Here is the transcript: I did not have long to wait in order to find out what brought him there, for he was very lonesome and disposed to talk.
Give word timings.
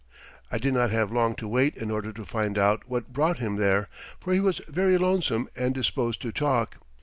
I 0.51 0.57
did 0.57 0.73
not 0.73 0.89
have 0.89 1.11
long 1.11 1.35
to 1.35 1.47
wait 1.47 1.77
in 1.77 1.91
order 1.91 2.11
to 2.11 2.25
find 2.25 2.57
out 2.57 2.89
what 2.89 3.13
brought 3.13 3.37
him 3.37 3.57
there, 3.57 3.87
for 4.19 4.33
he 4.33 4.39
was 4.39 4.59
very 4.67 4.97
lonesome 4.97 5.47
and 5.55 5.75
disposed 5.75 6.23
to 6.23 6.31
talk. 6.31 6.77